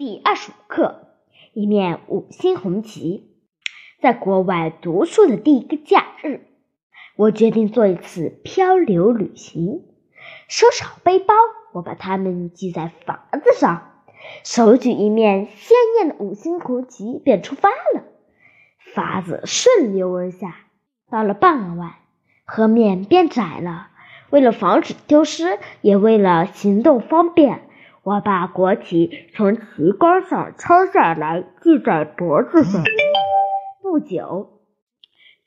[0.00, 1.08] 第二十五课，
[1.52, 3.34] 一面五星红旗。
[4.00, 6.40] 在国外读书的第一个假日，
[7.16, 9.82] 我决定做一次漂流旅行。
[10.48, 11.34] 收拾好背包，
[11.74, 13.92] 我把它们系在筏子上，
[14.42, 18.04] 手举一面鲜艳的五星红旗，便出发了。
[18.94, 20.56] 筏子顺流而下，
[21.10, 21.96] 到了傍晚，
[22.46, 23.88] 河面变窄了。
[24.30, 27.66] 为了防止丢失，也为了行动方便。
[28.02, 32.82] 我把国旗从旗杆上抄下来，系在脖子上。
[33.82, 34.60] 不久，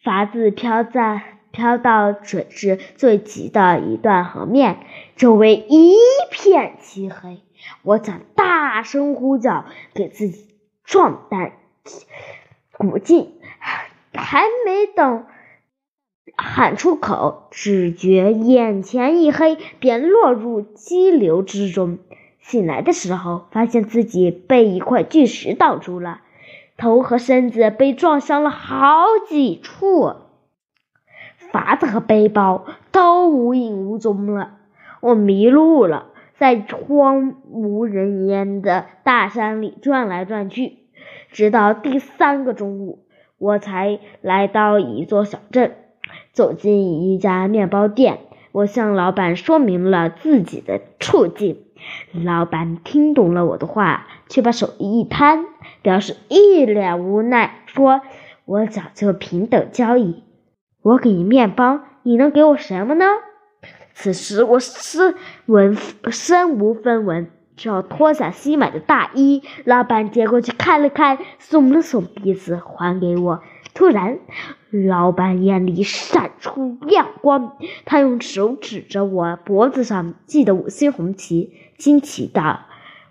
[0.04, 5.96] 筏子飘在飘到水质最急的一段河面，周围一
[6.32, 7.42] 片漆黑。
[7.82, 11.54] 我想大声呼叫，给自己壮胆
[12.78, 13.34] 鼓劲，
[14.14, 15.26] 还没等
[16.36, 21.98] 喊出口，只觉眼前一黑，便落入激流之中。
[22.44, 26.20] 醒来的时候，发现自己被一块巨石挡住了，
[26.76, 30.14] 头和身子被撞伤了好几处，
[31.52, 34.58] 筏子和背包都无影无踪了。
[35.00, 40.80] 我迷路了，在荒无人烟的大山里转来转去，
[41.32, 43.06] 直到第三个中午，
[43.38, 45.76] 我才来到一座小镇。
[46.34, 48.20] 走进一家面包店，
[48.54, 51.66] 我向老板说明了自己的处境。
[52.14, 55.44] 老板听懂了我的话，却把手一摊，
[55.82, 58.02] 表示一脸无奈，说
[58.46, 60.24] ：“我讲究平等交易，
[60.82, 63.06] 我给你面包，你能给我什么呢？”
[63.96, 65.16] 此时我身
[65.48, 65.76] 文
[66.10, 69.42] 身无分文，只好脱下新买的大衣。
[69.66, 73.42] 老板接过去看了看，耸了耸鼻子，还给我。
[73.74, 74.20] 突然，
[74.70, 82.60] 老板眼里闪出亮光，他用手指着我脖子上系的五星红旗，惊奇地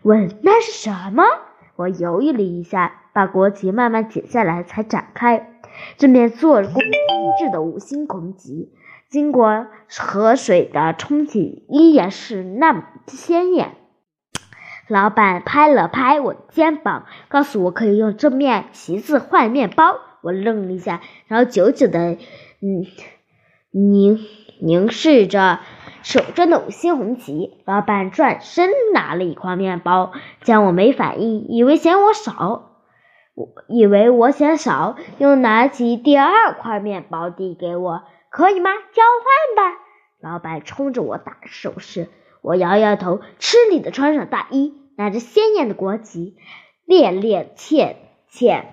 [0.02, 1.24] 问：“那是什么？”
[1.74, 5.48] 我犹豫了一下，把国旗慢慢解下来，才展开。
[5.96, 6.92] 这面做工精
[7.40, 8.72] 致的五星红旗，
[9.08, 9.66] 经过
[9.98, 13.72] 河水的冲洗，依然是那么鲜艳。
[14.86, 19.98] 老板拍了拍我的肩膀，告诉我可以用这面旗子换面包。
[20.22, 22.16] 我愣了一下，然后久久的，
[22.60, 22.86] 嗯，
[23.70, 24.18] 凝
[24.60, 25.60] 凝视着
[26.02, 27.58] 手中的五星红旗。
[27.64, 30.12] 老板转身拿了一块面包，
[30.42, 32.70] 见我没反应，以为嫌我少，
[33.34, 38.70] 我以为我嫌少，又拿起第二块面包递给我，可以吗？
[38.70, 39.78] 交换吧。
[40.20, 42.08] 老板冲着我打手势，
[42.42, 46.36] 我摇摇头，吃力的穿上大衣，拿着鲜艳的国旗，
[46.86, 47.96] 趔趔趄。
[48.32, 48.64] 浅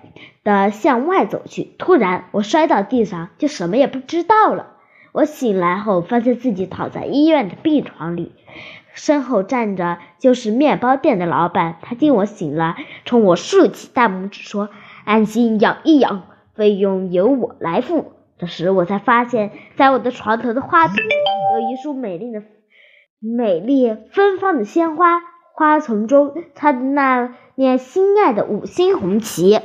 [0.42, 4.68] 的向外走去，突然我摔到地上，就什么也不知道了。
[5.12, 8.32] 我醒来后，发现自己躺在医院的病床里，
[8.94, 11.76] 身后站着就是面包店的老板。
[11.82, 14.70] 他见我醒了，冲我竖起大拇指说
[15.04, 16.22] ：“安心养一养，
[16.54, 20.96] 费用由我来付。”这时我才发现，在我的床头的花瓶
[21.52, 22.42] 有一束美丽的、
[23.18, 25.20] 美丽芬芳的鲜花。
[25.52, 29.60] 花丛中插着那念心爱的五星红旗。